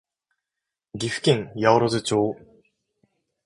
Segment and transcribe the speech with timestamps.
[0.97, 2.35] 岐阜県八百津町